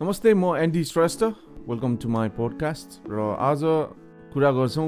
नमस्ते 0.00 0.32
म 0.34 0.44
Andy 0.56 0.82
Shrestha. 0.84 1.22
Welcome 1.68 1.94
to 2.02 2.08
my 2.08 2.28
podcast 2.36 2.94
र 3.08 3.24
आज 3.40 3.60
कुरा 4.32 4.50
गर्छौँ 4.50 4.86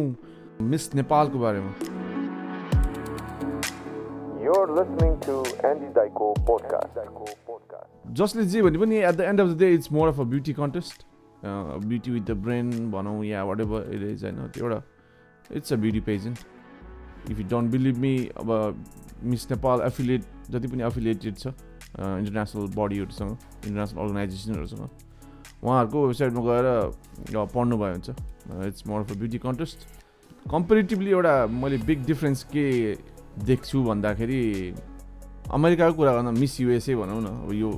मिस 0.69 0.95
नेपालको 0.95 1.39
बारेमा. 1.39 1.73
जसले 8.13 8.45
जे 8.45 8.63
भने 8.63 8.79
पनि 8.79 8.97
at 8.97 9.15
the 9.15 9.21
end 9.21 9.41
of 9.41 9.49
the 9.49 9.59
day 9.59 9.73
it's 9.75 9.93
more 9.93 10.09
of 10.09 10.21
a 10.21 10.25
beauty 10.33 10.53
contest 10.53 11.07
beauty 11.45 12.11
with 12.11 12.23
the 12.23 12.37
brain 12.43 12.91
भनौँ 12.91 13.25
या 13.25 13.45
वाट 13.45 13.61
एभर 13.61 13.95
इट 13.95 14.03
इज 14.11 14.25
होइन 14.25 14.49
त्यो 14.49 14.65
एउटा 14.65 14.83
it's 15.57 15.73
a 15.73 15.77
beauty 15.77 16.01
pageant 16.09 17.31
if 17.31 17.39
you 17.39 17.47
don't 17.51 17.71
believe 17.73 17.99
me 17.99 18.17
अब 18.37 18.85
मिस 19.25 19.51
नेपाल 19.51 19.87
एफिलिएट 19.87 20.51
जति 20.51 20.69
पनि 20.69 20.83
affiliated 20.83 21.37
छ 21.37 21.55
international 21.95 22.67
बडीहरूसँग 22.77 23.31
international 23.67 24.01
अर्गनाइजेसनहरूसँग 24.03 24.85
उहाँहरूको 25.65 26.07
वेबसाइटमा 26.07 26.43
गएर 26.45 26.67
पढ्नुभयो 27.55 27.93
हुन्छ। 27.93 28.11
It's 28.69 28.87
more 28.87 29.01
of 29.01 29.11
a 29.13 29.15
beauty 29.19 29.39
contest 29.39 29.79
comparatively 30.51 31.11
एउटा 31.11 31.35
मैले 31.47 31.79
बिग 31.89 32.05
डिफ्रेन्स 32.07 32.43
के 32.53 32.65
देख्छु 33.49 33.83
भन्दाखेरि 33.85 34.43
अमेरिकाको 35.53 35.95
कुरा 35.97 36.13
गर्दा 36.13 36.31
मिस 36.31 36.61
युएसए 36.61 36.95
भनौँ 36.95 37.21
न 37.23 37.27
अब 37.45 37.53
यो 37.55 37.71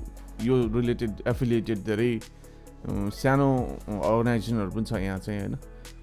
यो 0.43 0.57
रिलेटेड 0.75 1.23
एफिलिएटेड 1.29 1.79
धेरै 1.85 2.11
सानो 3.15 3.49
अर्गनाइजेसनहरू 3.89 4.71
पनि 4.71 4.85
छ 4.85 4.93
यहाँ 5.01 5.19
चाहिँ 5.19 5.41
होइन? 5.41 5.55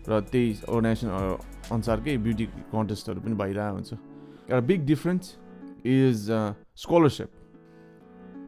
र 0.09 0.19
त्यही 0.31 0.47
अर्गनाइजेसन 0.67 1.09
अनुसारकै 1.71 2.17
ब्युटी 2.17 2.45
कन्टेस्टहरू 2.71 3.19
पनि 3.21 3.35
भइरहेको 3.35 3.75
हुन्छ। 3.75 3.91
एउटा 4.49 4.59
बिग 4.67 4.85
डिफ्रेन्स 4.85 5.23
इज 5.85 6.27
स्कलरसिप 6.83 7.29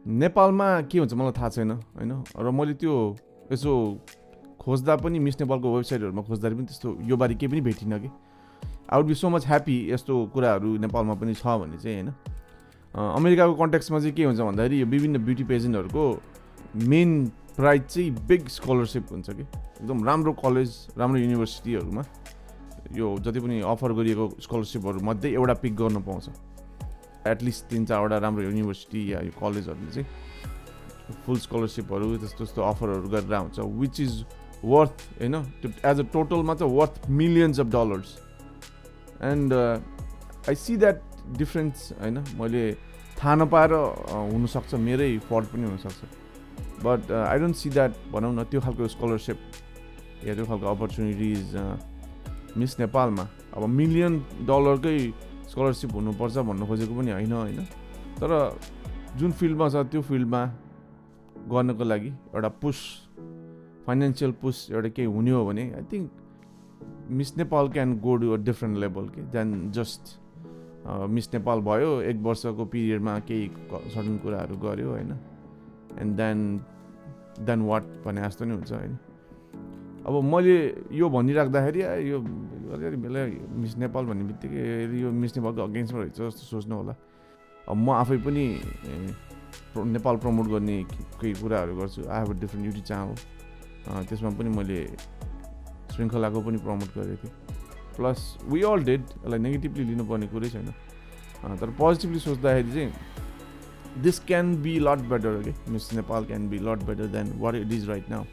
नेपालमा 0.06 0.66
के 0.86 0.98
हुन्छ 0.98 1.14
मलाई 1.14 1.32
थाहा 1.34 1.48
छैन 1.50 1.70
होइन? 1.70 2.12
र 2.38 2.50
मैले 2.50 2.74
त्यो 2.78 2.94
यसो 3.52 3.72
खोज्दा 4.62 4.96
पनि 5.02 5.18
मिस 5.18 5.40
नेपालको 5.40 5.66
वेबसाइटहरूमा 5.76 6.22
खोज्दाखेरि 6.22 6.54
पनि 6.56 6.66
त्यस्तो 6.66 6.88
यो 7.10 7.16
बारे 7.16 7.34
केही 7.34 7.50
पनि 7.50 7.60
भेटिनँ 7.60 7.98
कि। 8.00 8.10
I 8.86 8.96
would 8.96 9.06
be 9.06 9.14
so 9.14 9.28
much 9.28 9.46
happy 9.46 9.76
यस्तो 9.90 10.14
कुराहरू 10.34 10.76
नेपालमा 10.78 11.14
पनि 11.18 11.34
छ 11.34 11.46
भने 11.58 11.78
चाहिँ 11.82 11.96
होइन? 11.96 12.14
अमेरिकाको 12.94 13.54
कन्ट्याक्समा 13.54 13.98
चाहिँ 13.98 14.14
के 14.14 14.24
हुन्छ 14.24 14.40
भन्दाखेरि 14.40 14.80
यो 14.80 14.86
विभिन्न 14.86 15.18
ब्युटी 15.26 15.44
पेजेन्टहरूको 15.44 16.04
मेन 16.86 17.10
प्राइज 17.58 17.82
चाहिँ 17.82 18.10
बिग 18.30 18.48
स्कलरसिप 18.48 19.06
हुन्छ 19.10 19.30
कि। 19.30 19.42
एकदम 19.42 20.04
राम्रो 20.06 20.32
कलेज 20.38 20.70
राम्रो 20.98 21.18
युनिभर्सिटीहरूमा 21.18 22.02
यो 22.94 23.06
जति 23.26 23.40
पनि 23.40 23.60
अफर 23.66 23.92
गरिएको 23.92 24.24
स्कलरसिपहरू 24.40 25.00
मध्ये 25.02 25.32
एउटा 25.34 25.54
पिक 25.66 25.76
गर्न 25.76 26.02
पाउँछ। 26.02 26.28
एटलिस्ट 27.32 27.64
तिन 27.70 27.84
चारवटा 27.86 28.18
राम्रो 28.24 28.42
युनिभर्सिटी 28.42 29.00
या 29.12 29.20
यो 29.26 29.32
कलेजहरूले 29.40 29.92
चाहिँ 29.94 30.08
फुल 31.26 31.38
स्कलरसिपहरू 31.38 32.16
त्यस्तो 32.16 32.38
त्यस्तो 32.38 32.62
अफरहरू 32.62 33.08
गरेर 33.14 33.34
हुन्छ 33.34 33.58
विच 33.82 34.00
इज 34.00 34.14
वर्थ 34.64 34.96
होइन 35.20 35.34
त्यो 35.62 35.70
एज 35.90 36.00
अ 36.00 36.06
टोटलमा 36.12 36.54
चाहिँ 36.54 36.72
worth 36.76 36.94
millions 37.20 37.60
of 37.60 37.66
dollars 37.76 38.16
and 39.30 39.52
I 39.54 40.54
see 40.54 40.76
that 40.76 41.00
difference 41.38 41.92
होइन 42.00 42.18
मैले 42.40 42.64
थाहा 43.18 43.34
नपाएर 43.34 43.72
हुनसक्छ 44.32 44.74
मेरै 44.86 45.10
फल्ट 45.28 45.46
पनि 45.52 45.64
हुनसक्छ. 45.68 46.00
But 46.84 47.10
I 47.12 47.38
don't 47.38 47.56
see 47.56 47.70
that 47.70 47.92
भनौँ 48.12 48.32
न 48.34 48.42
त्यो 48.50 48.60
खालको 48.60 48.88
स्कलरसिप 48.94 49.38
या 50.26 50.34
त्यो 50.34 50.44
खालको 50.46 50.66
अपर्च्युनिटिज 50.66 51.56
मिस 52.56 52.78
नेपालमा 52.80 53.24
अब 53.56 53.62
मिलियन 53.78 54.18
डलरकै 54.48 54.98
स्कलरसिप 55.56 55.92
हुनुपर्छ 55.94 56.36
भन्नु 56.44 56.64
खोजेको 56.68 56.94
पनि 56.94 57.10
होइन 57.16 57.32
होइन। 57.32 57.60
तर 58.20 58.30
जुन 59.16 59.30
फिल्डमा 59.32 59.68
छ 59.72 59.88
त्यो 59.88 60.00
फिल्डमा 60.04 60.40
गर्नको 61.48 61.84
लागि 61.84 62.10
एउटा 62.36 62.48
पुस 62.60 62.78
फाइनेन्सियल 63.86 64.32
पुस 64.36 64.56
एउटा 64.70 64.88
केही 64.92 65.08
हुने 65.08 65.30
हो 65.30 65.44
भने 65.46 65.64
I 65.72 65.82
think 65.92 67.08
Miss 67.08 67.36
Nepal 67.38 67.68
can 67.72 67.96
go 68.04 68.16
to 68.16 68.32
a 68.32 68.36
different 68.44 68.78
level 68.78 69.08
के 69.16 69.22
देन 69.32 69.70
जस्ट 69.72 70.02
मिस 71.16 71.32
नेपाल 71.34 71.60
भयो 71.64 71.90
एक 72.04 72.16
वर्षको 72.22 72.64
पिरियडमा 72.76 73.18
केही 73.24 73.48
सडन 73.94 74.16
कुराहरू 74.22 74.56
गऱ्यो 74.60 74.88
होइन। 74.90 75.12
एन्ड 76.00 76.16
देन 76.16 76.38
देन 77.40 77.60
वाट 77.64 77.84
भने 78.04 78.20
जस्तो 78.22 78.44
नि 78.44 78.54
हुन्छ 78.54 78.72
होइन। 78.72 78.98
अब 80.06 80.14
मैले 80.34 80.56
यो 80.92 81.08
भनिराख्दाखेरि 81.10 81.82
यो 82.10 82.20
अलिअलि 82.74 82.96
बेला 83.04 83.20
मिस 83.62 83.76
नेपाल 83.84 84.04
भन्ने 84.10 84.24
बित्तिकै 84.30 84.62
यो 85.02 85.10
मिस 85.22 85.36
नेपालको 85.36 85.62
अगेन्स्टमा 85.70 86.00
रहेछ 86.00 86.16
जस्तो 86.20 86.42
सोच्नु 86.52 86.74
होला 86.76 86.94
अब 87.68 87.76
म 87.76 87.88
आफै 88.02 88.18
पनि 88.26 88.44
नेपाल 89.76 90.16
प्रमोट 90.22 90.46
गर्ने 90.54 90.76
केही 91.20 91.32
कुराहरू 91.40 91.76
गर्छु 91.76 92.00
I 92.08 92.18
have 92.20 92.30
a 92.30 92.40
different 92.40 92.66
YouTube 92.66 92.84
channel 92.86 94.04
त्यसमा 94.08 94.30
पनि 94.38 94.50
मैले 94.58 94.78
श्रृङ्खलाको 95.94 96.40
पनि 96.46 96.58
प्रमोट 96.66 96.90
गरेको 96.96 97.16
थिएँ. 97.22 97.34
प्लस 97.96 98.20
वी 98.52 98.62
अल 98.70 98.82
डेड 98.84 99.02
यसलाई 99.02 99.38
नेगेटिभली 99.38 99.84
लिनुपर्ने 99.90 100.26
कुरै 100.32 100.48
छैन। 100.50 100.68
अँ, 100.68 101.56
तर 101.60 101.70
पोजिटिभली 101.78 102.18
सोच्दाखेरि 102.18 102.72
चाहिँ 102.72 104.02
this 104.02 104.18
can 104.28 104.54
be 104.62 104.78
lot 104.80 105.00
better 105.10 105.42
के 105.42 105.52
Miss 105.72 105.92
Nepal 105.94 106.24
can 106.24 106.48
be 106.48 106.58
lot 106.68 106.82
better 106.88 107.06
than 107.14 107.32
what 107.40 107.54
it 107.54 107.72
is 107.72 107.88
right 107.88 108.10
now 108.10 108.24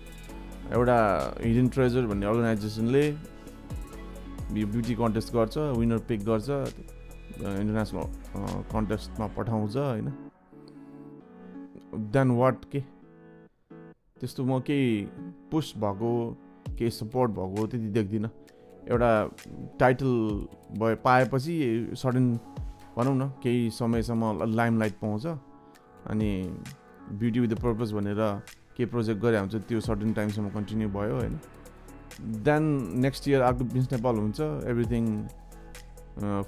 एउटा 0.76 0.98
हिडन 1.44 1.68
ट्रेजर 1.76 2.06
भन्ने 2.08 2.26
अर्गनाइजेसनले 2.26 3.04
ब्युटी 4.54 4.96
कन्टेस्ट 4.96 5.34
गर्छ 5.34 5.58
विनर 5.78 5.98
पिक 6.08 6.24
गर्छ 6.26 6.50
इन्टरनेसनल 6.50 8.64
कन्टेस्टमा 8.72 9.28
पठाउँछ 9.38 9.78
होइन। 9.78 10.12
देन 12.14 12.32
वाट 12.32 12.66
के? 12.72 12.80
त्यस्तो 14.20 14.44
म 14.44 14.60
केही 14.62 15.06
पुस 15.52 15.74
भएको 15.78 16.38
केही 16.78 16.92
सपोर्ट 16.92 17.32
भएको 17.32 17.68
त्यति 17.68 17.88
देख्दिनँ। 17.94 18.30
एउटा 18.90 19.12
टाइटल 19.80 20.08
भए 20.80 20.96
पाएपछि 21.04 21.56
सडन 21.96 22.34
भनौँ 22.98 23.16
न 23.16 23.30
केही 23.44 23.70
समयसम्म 23.72 24.54
लाइमलाइट 24.56 24.94
पाउँछ। 25.02 25.26
अनि 26.12 26.30
ब्युटी 27.12 27.40
विथ 27.40 27.48
द 27.48 27.60
पर्पज 27.62 27.94
भनेर 27.94 28.20
के 28.78 28.86
प्रोजेक्ट 28.86 29.22
गरे 29.22 29.40
हुन्छ 29.40 29.56
त्यो 29.68 29.80
सर्टन 29.80 30.14
टाइमसम्म 30.14 30.50
कन्टिन्यू 30.50 30.90
भयो 30.90 31.16
होइन। 31.16 31.40
देन 32.22 32.64
नेक्स्ट 33.04 33.28
इयर 33.28 33.42
अर्को 33.42 33.64
मिस 33.74 33.92
नेपाल 33.92 34.16
हुन्छ. 34.18 34.40
Everything 34.70 35.06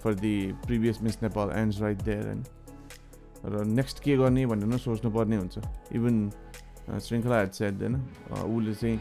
for 0.02 0.14
the 0.16 0.36
previous 0.66 1.02
Miss 1.02 1.22
Nepal 1.24 1.52
ends 1.58 1.82
right 1.82 2.02
there 2.04 2.26
होइन 2.26 2.44
र 3.46 3.64
नेक्स्ट 3.66 4.00
के 4.04 4.16
गर्ने 4.18 4.46
भनेर 4.46 4.68
नै 4.68 4.78
सोच्नुपर्ने 4.78 5.36
हुन्छ. 5.38 5.58
इभन 5.94 6.30
श्रृङ्खला 7.02 7.40
हेड 7.40 7.52
सेट 7.52 7.82
होइन 7.82 7.96
उसले 8.56 8.74
चाहिँ 8.76 9.00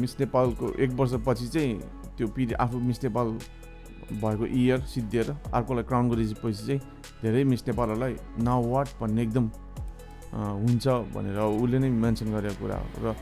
मिस 0.00 0.18
नेपालको 0.20 0.72
एक 0.84 0.90
वर्षपछि 1.00 1.48
चाहिँ 1.48 1.78
त्यो 2.16 2.26
पिरियड 2.28 2.56
आफू 2.60 2.78
मिस 2.80 3.02
नेपाल 3.04 3.28
भएको 4.20 4.46
इयर 4.46 4.80
सिद्धिएर 4.94 5.30
अर्कोलाई 5.54 5.84
क्राउन 5.84 6.10
गरेपछि 6.10 6.66
चाहिँ 6.66 6.80
धेरै 7.22 7.44
मिस 7.44 7.66
नेपालहरूलाई 7.68 8.16
नाउ 8.44 8.62
वाट 8.70 8.88
भन्ने 9.00 9.22
एकदम 9.22 9.48
अँ, 10.34 10.52
हुन्छ 10.60 10.86
भनेर 11.14 11.38
उसले 11.40 11.78
नै 11.78 11.88
मेन्सन 11.88 12.32
गरेको 12.32 12.60
कुरा 12.60 12.76
हो. 12.76 12.86
र 13.04 13.14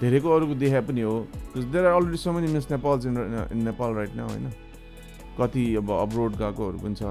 धेरैको 0.00 0.28
अरूको 0.30 0.54
देखा 0.54 0.80
पनि 0.88 1.00
हो। 1.00 1.14
There 1.56 1.84
are 1.86 1.92
already 1.92 2.16
so 2.16 2.32
many 2.32 2.52
Miss 2.52 2.70
Nepal 2.70 2.96
in 3.06 3.62
Nepal 3.64 3.94
right 3.94 4.12
न 4.16 4.20
होइन। 4.30 4.50
कति 5.38 5.64
अब 5.76 5.90
अब्रोड 5.90 6.32
गएकोहरू 6.36 6.78
पनि 6.78 6.94
छ। 6.94 7.02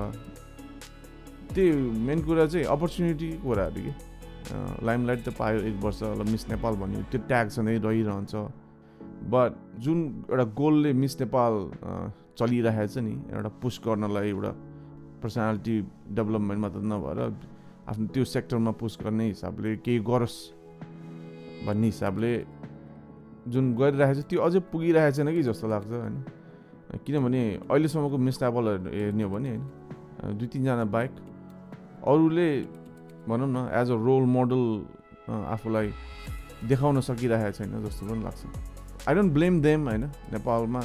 त्यही 1.54 1.72
मेन 2.08 2.22
कुरा 2.26 2.46
चाहिँ 2.46 2.66
अपर्च्युनिटीको 2.66 3.44
कुराहरू 3.44 3.82
कि। 3.84 3.94
लाइमलाइट 4.86 5.20
त 5.24 5.30
पायो 5.36 5.60
एक 5.68 5.76
वर्ष 5.84 6.00
ल 6.04 6.24
मिस 6.32 6.48
नेपाल 6.50 6.74
भन्यो 6.80 7.02
त्यो 7.12 7.20
ट्याग 7.28 7.48
सधैँ 7.52 7.80
रहिरहन्छ। 7.84 8.36
बट 9.32 9.52
जुन 9.84 10.00
एउटा 10.32 10.44
गोलले 10.56 10.94
मिस 10.94 11.20
नेपाल 11.22 11.54
चलिरहेको 12.40 12.88
छ 12.88 12.98
नि 13.04 13.14
एउटा 13.36 13.50
पुस 13.62 13.76
गर्नलाई 13.86 14.28
एउटा 14.30 14.52
पर्सनालिटी 15.20 15.76
डेभलपमेन्ट 16.16 16.60
मात्र 16.62 16.80
नभएर 16.88 17.20
आफ्नो 17.90 18.06
त्यो 18.14 18.24
सेक्टरमा 18.24 18.72
पुस 18.80 18.98
गर्ने 19.04 19.26
हिसाबले 19.28 19.76
केही 19.84 20.00
गरोस् 20.08 20.38
भन्ने 21.68 21.88
हिसाबले 21.88 22.32
जुन 23.54 23.66
गरिरहेको 23.76 24.22
छ 24.22 24.26
त्यो 24.30 24.40
अझै 24.42 24.60
पुगिरहेको 24.72 25.16
छैन 25.18 25.30
कि 25.36 25.44
जस्तो 25.44 25.68
लाग्छ 25.68 25.88
होइन। 25.88 26.16
किनभने 27.06 27.42
अहिलेसम्मको 27.72 28.18
मिस 28.18 28.38
नेपालहरू 28.44 28.90
हेर्ने 28.96 29.24
हो 29.24 29.30
भने 29.30 29.50
होइन 29.50 30.38
दुई 30.38 30.48
तिनजना 30.54 30.86
बाहेक 30.96 31.12
अरूले 32.08 32.50
भनौँ 33.28 33.50
न 33.50 33.58
एज 33.80 33.92
अ 33.92 33.98
रोल 34.08 34.24
मोडल 34.36 34.64
आफूलाई 35.56 35.88
देखाउन 36.64 37.00
सकिरहेको 37.10 37.52
छैन 37.58 37.84
जस्तो 37.86 38.04
पनि 38.08 38.24
लाग्छ। 38.24 38.42
आई 39.08 39.16
डोन्ट 39.16 39.32
ब्लेम 39.34 39.62
देम 39.62 39.88
होइन 39.90 40.04
नेपालमा 40.34 40.82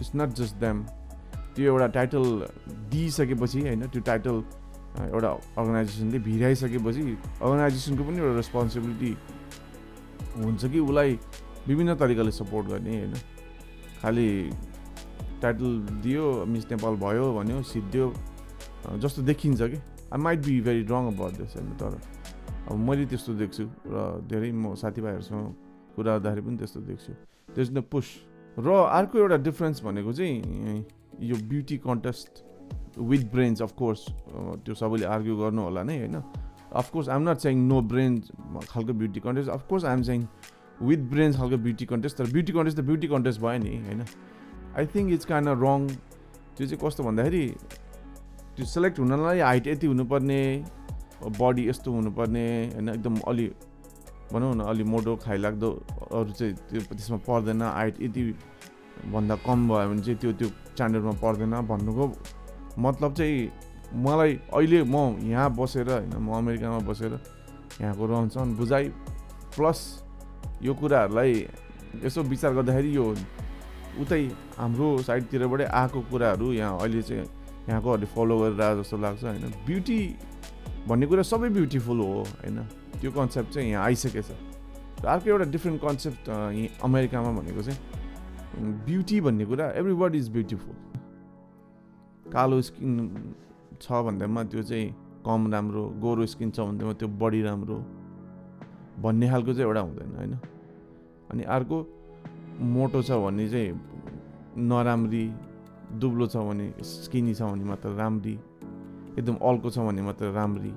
इट्स 0.00 0.10
नट 0.16 0.30
जस्ट 0.40 0.54
देम 0.62 0.82
त्यो 1.54 1.64
एउटा 1.72 1.86
टाइटल 1.96 2.24
दिइसकेपछि 2.90 3.60
होइन 3.66 3.86
त्यो 3.88 4.02
टाइटल 4.10 4.36
एउटा 5.06 5.30
अर्गनाइजेसनले 5.60 6.18
भिराइसकेपछि 6.26 7.02
अर्गनाइजेसनको 7.42 8.02
पनि 8.04 8.18
एउटा 8.18 8.36
रेस्पोन्सिबिलिटी 8.36 9.12
हुन्छ 10.36 10.64
कि 10.72 10.78
उसलाई 10.80 11.18
विभिन्न 11.68 11.94
तरिकाले 11.96 12.30
सपोर्ट 12.30 12.66
गर्ने 12.68 12.96
होइन? 12.96 13.14
खालि 14.02 14.28
टाइटल 15.42 15.70
दियो 16.02 16.24
मिस 16.46 16.64
नेपाल 16.70 16.94
भयो 16.96 17.32
भन्यो 17.34 17.62
सिद्धियो 17.62 18.06
जस्तो 19.02 19.22
देखिन्छ 19.22 19.62
कि। 19.62 19.78
I 20.12 20.18
might 20.22 20.38
be 20.46 20.60
very 20.60 20.82
wrong 20.90 21.02
about 21.12 21.32
this 21.40 21.56
होइन? 21.56 21.70
तर 21.80 21.92
अब 22.70 22.76
मैले 22.78 23.06
त्यस्तो 23.06 23.32
देख्छु 23.34 23.64
र 23.86 23.96
धेरै 24.30 24.50
म 24.52 24.74
साथीभाइहरूसँग 24.74 25.44
कुरा 25.96 26.12
गर्दाखेरि 26.18 26.42
पनि 26.46 26.56
त्यस्तो 26.58 26.80
देख्छु। 26.80 27.12
त्यस 27.54 27.70
न 27.72 27.80
पुस 27.90 28.06
र 28.58 28.68
अर्को 28.70 29.18
एउटा 29.18 29.36
डिफरेन्स 29.42 29.82
भनेको 29.84 30.12
चाहिँ 30.12 30.84
यो 31.20 31.36
beauty 31.48 31.76
contest 31.84 32.32
with 32.98 33.22
brains 33.32 33.62
of course 33.62 34.00
त्यो 34.64 34.74
सबैले 34.74 35.06
आर्ग्यु 35.06 35.36
गर्नु 35.36 35.62
होला 35.62 35.82
नै 35.82 35.96
होइन? 35.98 36.16
अफकोर्स 36.72 37.08
आइम 37.08 37.28
नट 37.28 37.36
चाहिँ 37.38 37.56
नो 37.58 37.80
ब्रेन 37.84 38.20
खालको 38.64 38.92
beauty 38.94 39.20
contest 39.20 39.50
of course 39.50 39.84
I'm 39.84 40.02
चाहिँ 40.02 40.28
विथ 40.82 40.98
ब्रेन्स 41.10 41.36
खालको 41.36 41.56
ब्युटी 41.58 41.86
कन्टेस्ट 41.86 42.16
तर 42.16 42.30
ब्युटी 42.32 42.52
कन्टेस्ट 42.52 42.78
त 42.78 42.84
ब्युटी 42.84 43.08
कन्टेस्ट 43.08 43.40
भयो 43.40 43.58
नि 43.58 43.76
होइन 43.78 44.04
आई 44.76 44.86
थिङ्क 44.86 45.12
इट्स 45.12 45.24
कान 45.26 45.48
रङ 45.58 45.86
त्यो 45.88 46.66
चाहिँ 46.66 46.78
कस्तो 46.80 47.02
भन्दाखेरि 47.02 47.44
त्यो 48.56 48.66
सेलेक्ट 48.66 48.98
हुनलाई 48.98 49.40
हाइट 49.40 49.66
यति 49.66 49.86
हुनुपर्ने 49.86 50.40
बडी 51.34 51.68
यस्तो 51.68 51.92
हुनुपर्ने 51.92 52.44
होइन 52.66 52.88
एकदम 52.90 53.16
अलि 53.28 53.46
भनौँ 54.32 54.54
न 54.54 54.60
अलि 54.64 54.84
मोटो 54.86 55.16
खाइलाग्दो 55.18 55.70
अरू 56.10 56.30
चाहिँ 56.32 56.54
त्यो 56.66 56.80
त्यसमा 56.90 57.18
पर्दैन 57.24 57.62
हाइट 57.62 58.02
यति 58.02 58.22
भन्दा 59.06 59.34
कम 59.46 59.68
भयो 59.68 59.88
भने 59.88 60.02
चाहिँ 60.02 60.18
त्यो 60.18 60.32
त्यो 60.34 60.48
स्ट्यान्डर्डमा 60.48 61.12
पर्दैन 61.20 61.54
भन्नुको 61.66 62.12
मतलब 62.78 63.14
चाहिँ 63.14 63.50
मलाई 63.94 64.32
अहिले 64.52 64.82
म 64.84 65.16
यहाँ 65.22 65.50
बसेर 65.54 65.90
होइन 65.90 66.16
म 66.16 66.32
अमेरिकामा 66.34 66.78
बसेर 66.88 67.12
यहाँको 67.80 68.06
रहनसहन 68.06 68.54
बुझाइ 68.56 68.88
प्लस 69.56 69.80
यो 70.62 70.74
कुराहरूलाई 70.74 71.32
यसो 72.04 72.22
विचार 72.22 72.52
गर्दाखेरि 72.54 72.96
यो 72.96 73.04
उतै 74.00 74.22
हाम्रो 74.58 74.86
साइडतिरबाटै 75.02 75.64
आएको 75.64 76.00
कुराहरू 76.10 76.52
यहाँ 76.52 76.78
अहिले 76.78 77.02
चाहिँ 77.02 77.24
यहाँकोहरूले 77.68 78.06
फलो 78.14 78.38
गरेर 78.38 78.82
जस्तो 78.82 78.96
लाग्छ 78.96 79.24
होइन। 79.24 79.44
ब्युटी 79.66 79.98
भन्ने 80.88 81.06
कुरा 81.06 81.22
सबै 81.22 81.48
ब्युटिफुल 81.48 81.98
हो 82.00 82.22
होइन। 82.22 82.58
त्यो 83.00 83.10
कन्सेप्ट 83.12 83.50
चाहिँ 83.52 83.70
यहाँ 83.70 83.84
आइसकेछ 83.84 84.30
र 85.02 85.06
अर्को 85.06 85.30
एउटा 85.30 85.44
डिफ्रेन्ट 85.50 85.80
कन्सेप्ट 85.82 86.28
अमेरिकामा 86.82 87.30
भनेको 87.40 87.62
चाहिँ 87.62 87.80
ब्युटी 88.86 89.20
भन्ने 89.20 89.44
कुरा 89.44 89.66
एभ्री 89.80 90.18
इज 90.18 90.28
ब्युटिफुल 90.30 90.74
कालो 92.32 92.60
स्किन 92.62 92.92
छ 93.80 94.02
भन्दैमा 94.06 94.44
त्यो 94.44 94.62
चाहिँ 94.62 94.94
कम 95.26 95.50
राम्रो 95.52 95.82
गोरो 96.00 96.26
स्किन 96.26 96.50
छ 96.50 96.60
भन्दैमा 96.60 96.92
त्यो 96.92 97.08
बडी 97.22 97.42
राम्रो 97.42 97.76
भन्ने 99.02 99.28
खालको 99.30 99.52
चाहिँ 99.52 99.66
एउटा 99.66 99.80
हुँदैन 99.80 100.14
होइन? 100.16 100.34
अनि 101.30 101.42
अर्को 101.42 101.78
मोटो 102.74 103.02
छ 103.02 103.10
भने 103.24 103.48
चाहिँ 103.48 103.70
नराम्री 104.58 105.24
दुब्लो 106.00 106.26
छ 106.26 106.36
भने 106.48 106.72
स्किनी 106.82 107.34
छ 107.34 107.42
भने 107.42 107.64
मात्र 107.64 107.88
राम्री 107.96 108.32
एकदम 109.18 109.36
अल्को 109.42 109.70
छ 109.70 109.78
भने 109.78 110.02
मात्र 110.02 110.30
राम्री 110.32 110.72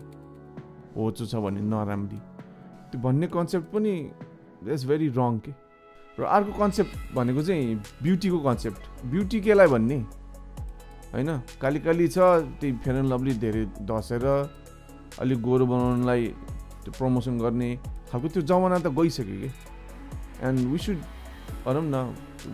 होचो 0.97 1.25
छ 1.25 1.35
भने 1.35 1.61
नराम्री। 1.61 2.19
त्यो 2.91 3.01
भन्ने 3.01 3.27
कन्सेप्ट 3.27 3.67
पनि 3.73 3.93
इट्स 4.67 4.85
भेरी 4.85 5.07
रङ 5.17 5.39
के। 5.39 5.51
र 6.19 6.23
अर्को 6.25 6.51
कन्सेप्ट 6.59 7.13
भनेको 7.15 7.41
चाहिँ 7.43 7.75
ब्युटीको 8.03 8.39
कन्सेप्ट। 8.39 8.81
ब्युटी 9.05 9.39
केलाई 9.41 9.67
भन्ने? 9.67 9.99
होइन? 11.13 11.29
काली 11.61 11.79
काली 11.79 12.07
छ 12.07 12.17
त्यही 12.59 12.71
फेयर 12.83 12.95
एन्ड 12.97 13.09
लभली 13.13 13.33
धेरै 13.43 13.65
धसेर 13.89 14.25
अलिक 15.19 15.39
गोरो 15.41 15.65
बनाउनलाई 15.65 16.25
त्यो 16.83 16.91
प्रमोसन 16.97 17.37
गर्ने 17.39 17.69
खालको। 18.11 18.27
त्यो 18.27 18.41
जमाना 18.45 18.77
त 18.79 18.87
गइसक्यो 18.93 19.37
कि? 19.41 19.49
एन्ड 20.47 20.59
वी 20.71 20.77
सुड 20.77 20.97
भनौँ 21.65 21.83
न 21.83 21.95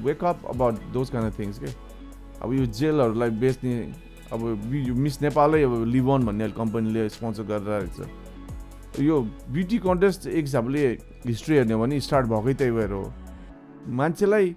wake up 0.03 0.45
about 0.49 0.75
those 0.93 1.09
kind 1.09 1.31
of 1.31 1.39
things 1.39 1.59
के? 1.59 1.69
अब 2.41 2.53
यो 2.53 2.65
जेलहरूलाई 2.65 3.29
बेच्ने 3.43 3.73
अब 4.33 4.41
मिस 5.03 5.21
नेपालै 5.21 5.61
अब 5.63 5.73
लिभन 5.85 6.25
भन्ने 6.25 6.49
कम्पनीले 6.57 7.09
स्पोन्सर 7.09 7.43
गरेर 7.43 7.67
रहेछ 7.69 7.97
यो 8.99 9.15
ब्युटी 9.51 9.77
कन्टेस्ट 9.77 10.27
एक 10.27 10.45
हिसाबले 10.45 10.81
हिस्ट्री 11.27 11.55
हेर्ने 11.55 11.73
हो 11.73 11.79
भने 11.81 11.99
स्टार्ट 11.99 12.25
भएकै 12.27 12.53
त्यही 12.53 12.71
भएर 12.71 12.91
हो। 12.91 13.03
मान्छेलाई 13.99 14.49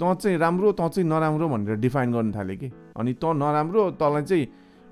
तँ 0.00 0.14
चाहिँ 0.14 0.38
राम्रो 0.38 0.72
तँ 0.72 0.88
चाहिँ 0.88 1.08
नराम्रो 1.08 1.48
भनेर 1.48 1.76
डिफाइन 1.84 2.12
गर्न 2.12 2.32
थाल्यो 2.34 2.56
कि? 2.58 2.68
अनि 2.96 3.12
तँ 3.22 3.32
नराम्रो 3.34 3.90
तँलाई 4.00 4.22
चाहिँ 4.22 4.46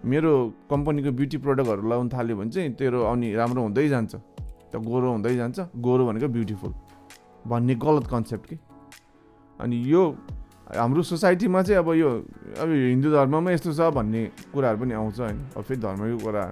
मेरो 0.05 0.33
कम्पनीको 0.71 1.11
ब्युटी 1.13 1.37
प्रडक्टहरू 1.39 1.83
लगाउनु 1.89 2.11
थाल्यो 2.11 2.37
भने 2.37 2.51
चाहिँ 2.51 2.71
तेरो 2.75 2.99
अनि 3.07 3.35
राम्रो 3.35 3.63
हुँदै 3.63 3.89
जान्छ। 3.89 4.15
त 4.73 4.75
गोरो 4.83 5.09
हुँदै 5.13 5.35
जान्छ 5.37 5.59
गोरो 5.79 6.03
भनेको 6.07 6.29
ब्युटिफुल 6.29 6.73
भन्ने 7.47 7.75
गलत 7.77 8.07
कन्सेप्ट 8.11 8.47
कि? 8.49 8.57
अनि 9.61 9.77
यो 9.87 10.03
हाम्रो 10.73 11.03
सोसाइटीमा 11.03 11.63
चाहिँ 11.63 11.79
अब 11.79 11.89
यो 11.95 12.11
अब 12.59 12.69
हिन्दू 12.91 13.09
धर्ममा 13.13 13.51
यस्तो 13.53 13.73
छ 13.79 13.93
भन्ने 13.93 14.21
कुराहरू 14.55 14.79
पनि 14.81 14.93
आउँछ 14.97 15.21
होइन। 15.21 15.39
अब 15.57 15.63
फेरि 15.63 15.81
धर्मकै 15.81 16.17
कुरा 16.25 16.45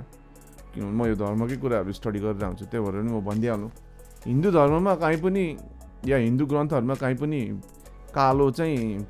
किनभने 0.74 0.94
म 0.94 1.00
यो 1.08 1.14
धर्मकै 1.16 1.56
कुराहरू 1.56 1.92
स्टडी 1.92 2.18
गरेर 2.20 2.44
आउँछु 2.44 2.64
त्यही 2.70 2.84
भएर 2.84 2.94
पनि 3.00 3.10
म 3.10 3.20
भनिदिइहालौँ। 3.24 3.70
हिन्दू 4.26 4.48
धर्ममा 4.52 4.94
काहीँ 5.02 5.20
पनि 5.24 5.44
या 6.06 6.16
हिन्दू 6.16 6.44
ग्रन्थहरूमा 6.46 6.94
काहीँ 7.02 7.16
पनि 7.16 7.40
कालो 8.14 8.50
चाहिँ 8.50 9.06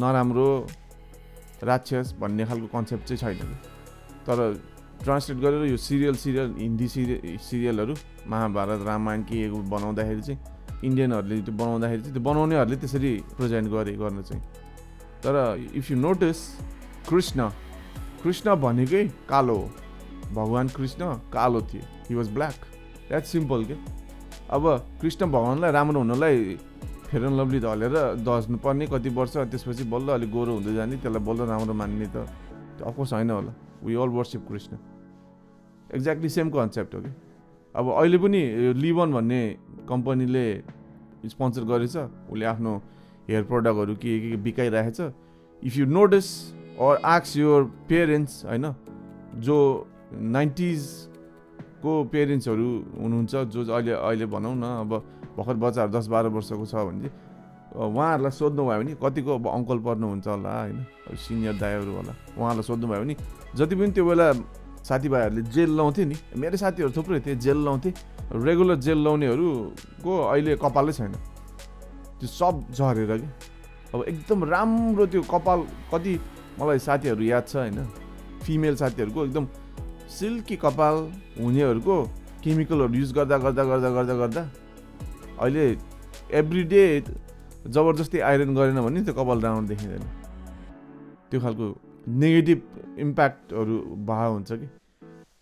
नराम्रो 0.00 0.48
राक्षस 1.64 2.14
भन्ने 2.20 2.44
खालको 2.46 2.66
कन्सेप्ट 2.66 3.12
चाहिँ 3.12 3.34
छैन 3.36 3.54
तर 4.26 4.38
ट्रान्सलेट 5.02 5.38
गरेर 5.40 5.64
यो 5.70 5.76
सिरियल 5.76 6.14
सिरियल 6.14 6.54
हिन्दी 6.58 6.88
सिरियल 6.88 7.36
सिरियलहरू 7.40 7.94
महाभारत 8.28 8.86
रामायण 8.86 9.22
के 9.22 9.48
बनाउँदाखेरि 9.48 10.22
चाहिँ 10.22 10.40
इन्डियनहरूले 10.84 11.40
त्यो 11.42 11.54
बनाउँदाखेरि 11.54 12.02
चाहिँ 12.02 12.14
त्यो 12.14 12.22
बनाउनेहरूले 12.22 12.76
त्यसरी 12.76 13.12
प्रेजेन्ट 13.36 13.68
गरे 13.68 13.92
गर्न 13.92 14.22
चाहिँ। 14.22 14.42
तर 15.24 15.36
if 15.74 15.90
you 15.90 15.96
notice 15.98 16.38
Krishna 17.08 17.48
Krishna 18.22 18.54
भनेकै 18.56 19.04
कालो 19.28 19.54
हो। 19.54 19.70
भगवान् 20.32 20.68
कृष्ण 20.68 21.12
कालो 21.32 21.60
थिए 21.62 21.82
he 22.08 22.14
was 22.14 22.28
black 22.28 22.54
that 23.08 23.24
simple 23.24 23.64
के? 23.64 23.76
अब 24.50 24.64
कृष्ण 25.00 25.26
भगवान्लाई 25.26 25.72
राम्रो 25.72 26.00
हुनलाई 26.00 26.58
फेर 27.10 27.24
एन्ड 27.24 27.36
लभली 27.40 27.60
धलेर 27.60 27.94
दस्नु 28.22 28.56
पर्ने 28.62 28.86
कति 28.86 29.08
वर्ष 29.10 29.36
त्यसपछि 29.50 29.84
बल्ल 29.90 30.08
अलिक 30.14 30.30
गोरो 30.30 30.52
हुँदै 30.54 30.74
जाने 30.74 30.96
त्यसलाई 31.02 31.22
बल्ल 31.26 31.40
राम्रो 31.50 31.74
मान्ने 31.74 32.06
त 32.06 32.16
अफकोर्स 32.86 33.12
होइन 33.12 33.30
होला। 33.30 33.52
We 33.84 33.94
all 33.94 34.10
worship 34.14 34.42
Krishna 34.48 34.76
exactly 35.90 36.28
same 36.28 36.50
concept 36.50 36.94
हो 36.94 37.00
कि 37.00 37.10
अब 37.74 37.90
अहिले 37.90 38.18
पनि 38.22 38.40
लिभन 38.78 39.12
भन्ने 39.12 39.42
कम्पनीले 39.90 40.46
स्पोन्सर 41.26 41.64
गरेछ 41.66 41.96
उसले 42.30 42.44
आफ्नो 42.46 42.72
हेयर 43.28 43.42
प्रडक्टहरू 43.50 43.94
के 43.98 44.18
के 44.20 44.36
बिकाइरहेछ। 44.46 45.00
इफ 45.62 45.76
यु 45.76 45.86
नोटिस 45.90 46.26
अर 46.78 47.00
आक्स 47.04 47.36
योर 47.36 47.64
पेरेन्ट्स 47.88 48.44
होइन 48.46 48.74
जो 49.46 49.56
नाइन्टिजको 50.36 51.92
पेरेन्ट्सहरू 52.12 52.70
हुनुहुन्छ 53.02 53.34
जो 53.50 53.60
अहिले 53.66 53.92
अहिले 53.92 54.26
भनौँ 54.26 54.54
न 54.56 54.64
अब 54.84 54.90
भर्खर 55.36 55.56
बच्चाहरू 55.62 55.90
दस 55.92 56.06
बाह्र 56.12 56.26
वर्षको 56.36 56.64
छ 56.66 56.74
भने 56.74 57.08
चाहिँ 57.08 57.28
उहाँहरूलाई 57.70 58.32
सोध्नु 58.34 58.62
भयो 58.66 58.78
भने 58.80 58.92
कतिको 59.02 59.30
अब 59.38 59.46
अङ्कल 59.46 59.78
पर्नुहुन्छ 59.86 60.26
होला 60.26 60.50
होइन? 60.58 60.78
सिनियर 61.14 61.54
दाईहरू 61.62 61.92
होला 61.96 62.12
उहाँहरूलाई 62.38 62.66
सोध्नु 62.66 62.86
भयो 62.90 63.00
भने 63.00 63.14
जति 63.56 63.74
पनि 63.76 63.90
त्यो 63.94 64.04
बेला 64.10 64.26
साथीभाइहरूले 64.88 65.42
जेल 65.54 65.70
लाउँथे 65.76 66.04
नि 66.04 66.16
मेरो 66.36 66.56
साथीहरू 66.56 66.90
थुप्रै 66.96 67.20
थिए 67.20 67.36
जेल 67.36 67.58
लाउँथे 67.64 67.90
रेगुलर 68.46 68.76
जेल 68.86 68.98
लाउनेहरूको 69.04 70.12
अहिले 70.32 70.56
कपालै 70.56 70.92
छैन। 70.92 71.12
त्यो 72.18 72.28
सब 72.28 72.54
झरेर 72.74 73.12
कि? 73.18 73.28
अब 73.94 74.04
एकदम 74.08 74.44
राम्रो 74.44 75.06
त्यो 75.06 75.22
कपाल 75.30 75.60
कति 75.92 76.12
मलाई 76.58 76.78
साथीहरू 76.78 77.22
याद 77.22 77.44
छ 77.46 77.56
होइन? 77.56 77.78
फिमेल 78.42 78.74
साथीहरूको 78.76 79.24
एकदम 79.24 79.46
सिल्की 80.10 80.56
कपाल 80.56 80.96
हुनेहरूको 81.38 81.96
केमिकलहरू 82.42 82.94
युज 82.94 83.12
गर्दा 83.14 83.36
गर्दा 83.38 83.64
गर्दा 83.64 83.90
गर्दा 83.90 84.14
गर्दा 84.16 84.42
अहिले 85.40 85.64
एभ्री 86.40 86.62
डे 86.72 86.82
जबरजस्ती 87.66 88.18
आइरन 88.20 88.54
गरेन 88.54 88.80
भने 88.80 89.00
त्यो 89.04 89.14
कपाल 89.14 89.40
राम्रो 89.40 89.66
देखिँदैन। 89.68 90.04
त्यो 91.30 91.40
खालको 91.40 91.66
नेगेटिभ 92.08 92.60
इम्प्याक्टहरू 92.98 93.76
भए 94.08 94.28
हुन्छ 94.32 94.52
कि। 94.52 94.66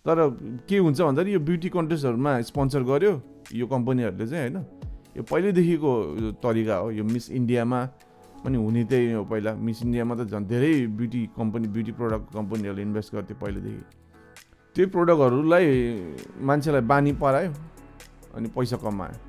तर 0.06 0.18
के 0.68 0.76
हुन्छ 0.78 1.00
भन्दाखेरि 1.00 1.34
यो 1.34 1.40
ब्युटी 1.40 1.68
कन्टेस्टहरूमा 1.68 2.40
स्पोन्सर 2.50 2.82
गर्यो 2.82 3.12
यो 3.54 3.66
कम्पनीहरूले 3.66 4.26
चाहिँ 4.26 4.50
होइन। 4.50 4.56
यो 5.16 5.22
पहिल्यैदेखिको 5.22 5.92
तरिका 6.42 6.76
हो 6.76 6.90
यो 6.90 7.04
मिस 7.04 7.30
इन्डियामा 7.30 7.80
पनि 8.44 8.56
हुने 8.56 8.84
त्यही 8.84 9.12
हो 9.12 9.24
पहिला। 9.24 9.54
मिस 9.54 9.82
इन्डियामा 9.82 10.14
त 10.14 10.30
झन् 10.30 10.46
धेरै 10.46 10.74
ब्युटी 10.98 11.20
कम्पनी 11.36 11.68
ब्युटी 11.68 11.92
प्रडक्ट 11.92 12.26
कम्पनीहरूले 12.34 12.82
इन्भेस्ट 12.82 13.14
गर्थ्यो 13.14 13.36
पहिलेदेखि। 13.40 13.82
त्यही 14.76 14.90
प्रडक्टहरूलाई 14.90 15.66
मान्छेलाई 16.40 16.82
बानी 16.86 17.12
परायो 17.18 17.52
अनि 18.34 18.48
पैसा 18.54 18.76
कमायो। 18.78 19.27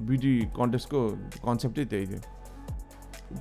ब्युटी 0.00 0.34
कन्टेस्टको 0.56 1.00
कन्सेप्टै 1.46 1.84
त्यही 1.84 2.06
थियो। 2.06 2.20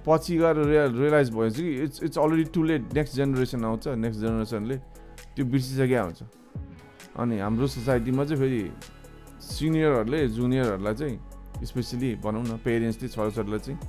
पछि 0.07 0.37
गएर 0.37 0.57
रिया 0.65 0.83
रियलाइज 0.93 1.29
भएपछि 1.35 1.61
कि 1.63 1.73
it's 1.83 2.03
it's 2.03 2.17
already 2.17 2.43
too 2.53 2.63
late 2.63 2.93
next 2.93 3.15
generation 3.15 3.65
आउँछ 3.65 3.87
नेक्स्ट 4.01 4.19
जेनेरेसनले 4.21 4.77
त्यो 5.35 5.45
बिर्सिसक्यो 5.45 5.99
आउँछ 6.03 6.19
अनि 7.21 7.39
हाम्रो 7.39 7.67
सोसाइटीमा 7.67 8.23
चाहिँ 8.25 8.41
फेरि 8.41 8.61
सिनियरहरूले 9.45 10.27
जुनियरहरूलाई 10.27 10.95
चाहिँ 10.95 11.65
स्पेसली 11.65 12.09
भनौँ 12.23 12.43
न 12.43 12.57
पेरेन्ट्सले 12.65 13.07
छोराछोरीलाई 13.09 13.59
चाहिँ 13.59 13.79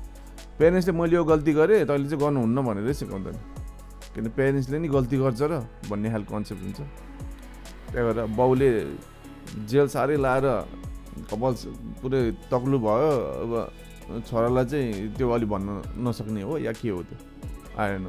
पेरेन्ट्सले 0.59 0.93
मैले 0.99 1.17
यो 1.17 1.25
गल्ती 1.25 1.53
गरेँ 1.53 1.85
तैँले 1.87 2.09
चाहिँ 2.09 2.21
गर्नुहुन्न 2.23 2.59
भनेरै 2.69 2.95
सिकाउँदैन 3.01 3.37
किन 4.15 4.29
पेरेन्ट्सले 4.37 4.79
नि 4.79 4.89
गल्ती 4.89 5.17
गर्छ 5.17 5.43
र 5.43 5.65
भन्ने 5.91 6.09
खालको 6.13 6.35
कन्सेप्ट 6.35 6.63
हुन्छ। 6.63 6.81
त्यही 7.93 8.05
भएर 8.07 8.19
बाउले 8.37 8.69
जेल 9.71 9.89
साह्रै 9.89 10.17
लाएर 10.17 10.47
कपाल 11.31 11.53
पुरै 12.03 12.21
तक्लु 12.53 12.79
भयो 12.87 13.11
अब 13.43 13.53
छोरालाई 14.29 14.65
चाहिँ 14.65 15.15
त्यो 15.17 15.27
अलि 15.31 15.47
भन्न 15.47 15.69
नसक्ने 16.07 16.43
हो 16.43 16.59
या 16.59 16.73
के 16.73 16.89
हो 16.89 17.03
त्यो? 17.03 17.19
आएन 17.79 18.07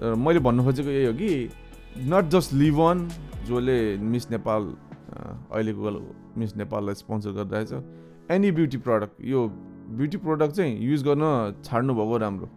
र 0.00 0.14
मैले 0.14 0.40
भन्नु 0.46 0.64
खोजेको 0.64 0.90
यही 0.90 1.06
हो 1.06 1.14
कि 1.20 1.30
नट 2.12 2.24
जस्ट 2.32 2.52
लिभ 2.52 2.80
अन 2.80 2.98
जसले 3.48 3.76
मिस 4.12 4.30
नेपाल 4.30 4.62
अहिलेको 5.52 5.90
मिस 6.36 6.56
नेपाललाई 6.56 6.94
स्पोन्सर 6.94 7.30
गरिरहेछ 7.38 7.72
एनी 8.30 8.50
ब्युटी 8.52 8.78
प्रडक्ट 8.86 9.14
यो 9.24 9.40
ब्युटी 9.98 10.18
प्रडक्ट 10.18 10.52
चाहिँ 10.56 10.72
युज 10.82 11.02
गर्न 11.08 11.24
छाड्नु 11.64 11.92
भएको 11.94 12.16
राम्रो। 12.18 12.48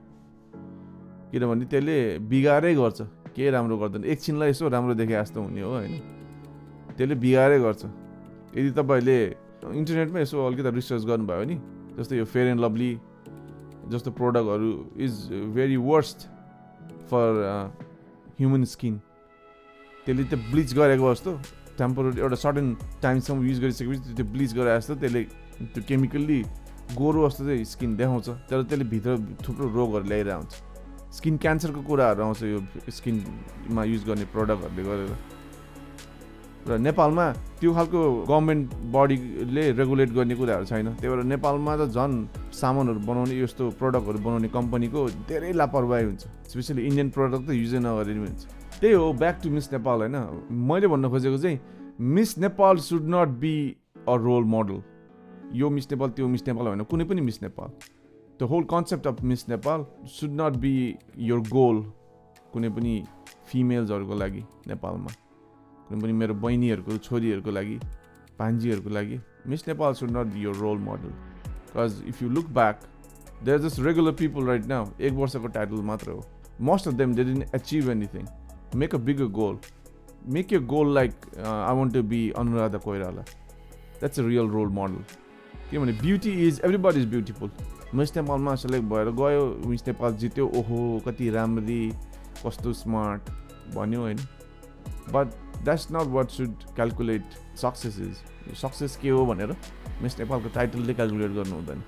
किनभने 1.31 1.65
त्यसले 1.71 1.97
बिगारै 2.25 2.73
गर्छ 2.75 3.01
केही 3.35 3.49
राम्रो 3.53 3.77
गर्दैन। 3.77 4.03
एकछिनलाई 4.03 4.49
यसो 4.49 4.67
राम्रो 4.67 4.93
देखे 4.97 5.13
जस्तो 5.13 5.41
हुने 5.41 5.61
हो 5.61 5.71
होइन? 5.71 5.93
त्यसले 6.97 7.15
बिगारै 7.15 7.59
गर्छ। 7.59 7.81
यदि 8.55 8.71
तपाईँहरूले 8.79 9.19
इन्टरनेटमा 9.79 10.19
यसो 10.19 10.45
अलिकति 10.47 10.69
रिसर्च 10.75 11.03
गर्नुभयो 11.05 11.43
नि 11.49 11.55
जस्तै 11.97 12.17
यो 12.17 12.25
फेयर 12.25 12.47
एन्ड 12.47 12.61
लभली 12.65 12.91
जस्तो 13.91 14.11
प्रोडक्टहरू 14.19 14.71
is 15.05 15.13
very 15.55 15.77
worst 15.77 16.19
for 17.09 17.29
human 18.39 18.63
skin. 18.73 18.95
त्यसले 20.05 20.23
त्यो 20.31 20.39
ब्लिच 20.51 20.73
गरेको 20.73 21.13
जस्तो 21.13 21.31
टेम्पोररी 21.77 22.19
एउटा 22.21 22.37
सर्टेन 22.45 22.67
टाइमसम्म 23.01 23.45
युज 23.47 23.59
गरिसकेपछि 23.61 24.13
त्यो 24.15 24.25
ब्लिच 24.33 24.53
गरे 24.57 24.77
जस्तो 24.77 24.95
त्यसले 25.01 25.23
त्यो 25.73 25.83
केमिकल्ली 25.87 26.41
गोरो 26.97 27.27
जस्तो 27.29 27.45
चाहिँ 27.45 27.65
स्किन 27.73 27.95
देखाउँछ 27.97 28.29
तर 28.49 28.63
त्यसले 28.63 28.85
भित्र 28.93 29.17
थुप्रो 29.45 29.65
रोगहरू 29.75 30.05
ल्याइरहेको 30.09 30.39
हुन्छ। 30.39 30.53
स्किन 31.17 31.37
क्यान्सरको 31.43 31.81
कुराहरू 31.89 32.23
आउँछ 32.23 32.43
यो 32.43 32.59
स्किनमा 32.97 33.83
युज 33.83 34.03
गर्ने 34.07 34.25
प्रडक्टहरूले 34.33 34.83
गरेर। 34.89 35.11
र 36.69 36.77
नेपालमा 36.77 37.25
त्यो 37.59 37.71
खालको 37.73 37.99
गभर्मेन्ट 38.29 38.65
बडीले 38.93 39.63
रेगुलेट 39.73 40.09
गर्ने 40.13 40.35
कुराहरू 40.37 40.65
छैन। 40.69 40.87
त्यही 41.01 41.09
भएर 41.09 41.23
नेपालमा 41.33 41.73
त 41.77 41.89
झन् 41.89 42.15
सामानहरू 42.53 42.99
बनाउने 43.09 43.35
यस्तो 43.41 43.63
प्रडक्टहरू 43.79 44.19
बनाउने 44.21 44.49
कम्पनीको 44.53 44.99
धेरै 45.29 45.51
लापरवाही 45.57 46.05
हुन्छ। 46.05 46.23
स्पेसली 46.53 46.81
इन्डियन 46.85 47.09
प्रडक्ट 47.09 47.43
त 47.47 47.49
युजै 47.57 47.79
पनि 47.81 48.19
हुन्छ। 48.21 48.41
त्यही 48.79 48.93
हो 48.93 49.07
ब्याक 49.13 49.35
टु 49.43 49.49
मिस 49.49 49.65
नेपाल 49.73 49.97
होइन। 49.99 50.17
मैले 50.69 50.87
भन्न 50.87 51.09
खोजेको 51.09 51.37
चाहिँ 51.37 51.59
Miss 51.99 52.37
Nepal 52.37 52.77
should 52.85 53.03
not 53.09 53.29
be 53.41 53.53
a 54.07 54.15
role 54.15 54.43
model 54.45 54.77
यो 55.53 55.69
मिस 55.69 55.91
नेपाल 55.91 56.09
त्यो 56.15 56.27
मिस 56.27 56.47
नेपाल 56.47 56.67
होइन। 56.67 56.83
कुनै 56.85 57.05
पनि 57.09 57.21
Miss 57.21 57.41
Nepal 57.41 57.69
the 58.39 58.47
whole 58.51 58.63
concept 58.71 59.07
of 59.07 59.23
Miss 59.23 59.49
Nepal 59.49 59.85
should 60.07 60.31
not 60.41 60.53
be 60.63 60.73
your 61.29 61.39
goal 61.49 61.81
कुनै 62.53 62.69
पनि 62.69 62.93
फिमेल्सहरूको 63.47 64.15
लागि 64.15 64.43
नेपालमा। 64.67 65.11
कुनै 65.89 66.01
पनि 66.01 66.13
मेरो 66.13 66.33
बहिनीहरूको 66.41 66.97
छोरीहरूको 66.97 67.51
लागि 67.51 67.79
भान्जीहरूको 68.39 68.89
लागि 68.89 69.19
Miss 69.47 69.67
Nepal 69.67 69.93
should 69.99 70.11
not 70.17 70.33
be 70.33 70.41
your 70.41 70.55
role 70.55 70.77
model 70.87 71.13
because 71.45 72.03
if 72.07 72.21
you 72.23 72.29
look 72.29 72.49
back 72.57 72.81
they 73.43 73.51
are 73.51 73.59
just 73.59 73.79
regular 73.85 74.11
people 74.19 74.47
right 74.47 74.65
now 74.67 74.85
एक 74.99 75.13
वर्षको 75.13 75.47
टाइटल 75.57 75.81
मात्र 75.89 76.11
हो। 76.11 76.23
Most 76.61 76.87
of 76.87 76.93
them 76.93 77.13
they 77.15 77.23
didn't 77.23 77.43
achieve 77.55 77.89
anything 77.89 78.27
make 78.75 78.95
a 78.95 78.97
bigger 79.09 79.25
goal 79.39 79.57
make 80.35 80.53
यो 80.53 80.59
goal 80.73 80.93
like 80.95 81.25
I 81.39 81.75
want 81.75 81.93
to 81.93 82.03
be 82.03 82.21
Anuradha 82.37 82.77
Koirala 82.85 83.21
that's 83.21 84.19
a 84.19 84.23
real 84.27 84.47
role 84.49 84.69
model 84.79 85.03
किनभने 85.71 85.93
beauty 86.01 86.31
is 86.47 86.61
every 86.65 86.99
is 87.01 87.09
beautiful 87.09 87.51
Miss 87.95 88.15
नेपालमा 88.17 88.55
select 88.61 88.85
भएर 88.87 89.11
गयो 89.19 89.45
miss 89.67 89.87
Nepal 89.87 90.15
जित्यो 90.23 90.47
ओहो 90.55 90.79
कति 91.05 91.29
राम्ररी 91.29 91.81
कस्तो 92.45 92.73
स्मार्ट 92.73 93.29
भन्यो 93.75 94.01
होइन। 94.01 94.17
But 95.13 95.27
that's 95.63 95.87
not 95.91 96.07
what 96.15 96.29
should 96.29 96.53
calculate 96.75 97.23
success 97.61 97.99
is 97.99 98.55
success 98.57 98.95
के 99.01 99.09
हो 99.09 99.25
भनेर 99.25 99.55
मिस 100.01 100.19
नेपालको 100.19 100.49
टाइटलले 100.55 100.93
क्यालकुलेट 100.93 101.31
गर्नु 101.31 101.55
हुँदैन. 101.55 101.79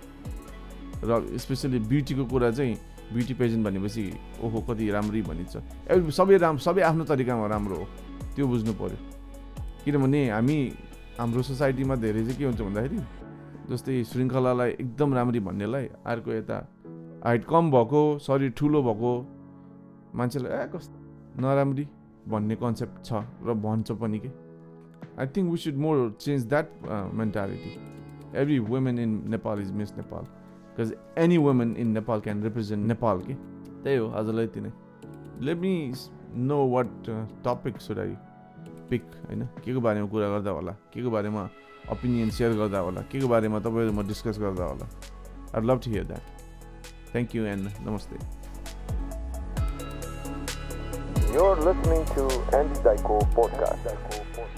र 1.03 1.37
स्पेसली 1.39 1.79
ब्युटीको 1.89 2.25
कुरा 2.25 2.51
चाहिँ 2.51 2.75
ब्युटी 3.13 3.33
पेजेन्ट 3.33 3.65
भनेपछि 3.65 4.03
ओहो 4.43 4.59
कति 4.69 4.89
राम्ररी 4.91 5.21
भनिन्छ। 5.21 5.55
ए 5.91 6.11
सबै 6.11 6.37
राम 6.37 6.57
सबै 6.57 6.81
आफ्नो 6.89 7.03
तरिकामा 7.11 7.47
राम्रो 7.47 7.75
हो। 7.75 7.85
त्यो 8.35 8.47
बुझ्नु 8.47 8.73
पऱ्यो 8.73 8.97
किनभने 9.85 10.21
हामी 10.29 10.57
हाम्रो 11.19 11.41
सोसाइटीमा 11.43 11.95
धेरै 11.95 12.21
चाहिँ 12.23 12.37
के 12.37 12.45
हुन्छ 12.45 12.61
भन्दाखेरि 12.61 12.99
जस्तै 13.71 14.03
श्रृङ्खलालाई 14.11 14.69
एकदम 14.83 15.13
राम्ररी 15.13 15.39
भन्नेलाई 15.47 15.85
अर्को 16.05 16.31
यता 16.31 16.57
हाइट 17.25 17.43
कम 17.49 17.71
भएको 17.71 18.01
शरीर 18.19 18.51
ठुलो 18.57 18.79
भएको 18.83 19.11
मान्छेलाई 20.15 20.51
ए 20.51 20.67
कस्तो 20.75 20.97
नराम्री। 21.41 21.85
भन्ने 22.27 22.55
कन्सेप्ट 22.55 23.03
छ 23.05 23.23
र 23.45 23.53
भन्छ 23.63 23.91
पनि 23.91 24.19
के? 24.19 24.29
I 25.19 25.27
think 25.27 25.51
we 25.51 25.57
should 25.57 25.77
more 25.85 26.15
change 26.19 26.45
that 26.47 26.67
mentality 27.13 27.71
every 28.41 28.59
women 28.71 28.99
in 28.99 29.21
Nepal 29.29 29.61
is 29.61 29.71
Miss 29.81 29.91
Nepal 29.97 30.23
because 30.23 30.95
any 31.17 31.37
women 31.37 31.75
in 31.77 31.87
Nepal 31.91 32.19
can 32.21 32.43
represent 32.43 32.87
Nepal 32.87 33.21
के 33.27 33.33
त्यही 33.83 33.97
हो 33.97 34.07
आजलाई 34.21 34.45
यति 34.45 34.61
नै। 34.61 34.71
Let 35.45 35.57
me 35.57 35.93
know 36.35 36.67
what 36.69 37.09
topic 37.47 37.81
should 37.81 37.99
I 37.99 38.15
pick 38.89 39.03
होइन? 39.27 39.45
के 39.63 39.73
को 39.73 39.81
बारेमा 39.81 40.07
कुरा 40.07 40.27
गर्दा 40.29 40.51
होला? 40.51 40.71
के 40.93 41.03
को 41.03 41.11
बारेमा 41.11 41.49
ओपिनियन 41.91 42.29
सेयर 42.29 42.53
गर्दा 42.57 42.79
होला? 42.79 43.01
के 43.11 43.21
को 43.21 43.27
बारेमा 43.27 43.59
म 43.59 44.07
डिस्कस 44.07 44.39
गर्दा 44.39 44.65
होला? 44.65 44.85
I 45.55 45.61
love 45.67 45.79
to 45.83 45.91
hear 45.91 46.03
that 46.03 46.23
thank 47.11 47.35
you 47.35 47.43
and 47.45 47.69
नमस्ते 47.87 48.15
You're 51.31 51.55
listening 51.55 52.03
to 52.15 52.23
Andy 52.57 52.77
Daiko 52.81 53.19
Podcast. 53.31 54.50